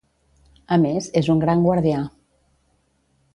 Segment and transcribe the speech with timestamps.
[0.77, 2.01] A més, és un gran guardià.